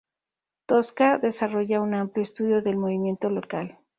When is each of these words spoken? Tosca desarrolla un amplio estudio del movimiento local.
Tosca 0.65 1.19
desarrolla 1.19 1.79
un 1.79 1.93
amplio 1.93 2.23
estudio 2.23 2.63
del 2.63 2.75
movimiento 2.75 3.29
local. 3.29 3.77